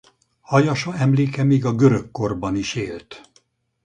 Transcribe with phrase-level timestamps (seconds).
[0.41, 3.29] Hajasa emléke még a görög korban is élt.